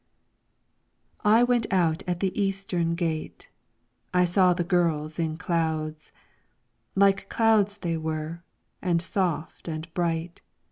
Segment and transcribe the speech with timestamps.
[1.23, 3.51] I WENT out at the Eastern Gate,
[4.15, 6.11] I saw the girls in clouds,
[6.95, 8.41] Like clouds they were,
[8.81, 10.41] and soft and bright.